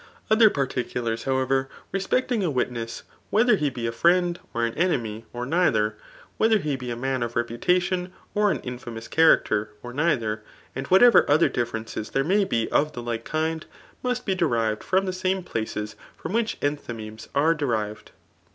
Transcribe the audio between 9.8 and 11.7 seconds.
or neither, and whatever other